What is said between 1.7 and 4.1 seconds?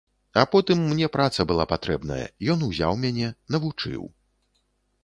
патрэбная, ён узяў мяне, навучыў.